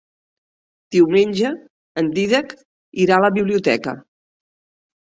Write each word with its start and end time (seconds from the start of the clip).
Diumenge 0.95 1.51
en 2.03 2.09
Dídac 2.17 2.59
irà 3.07 3.21
a 3.21 3.25
la 3.27 3.33
biblioteca. 3.39 3.97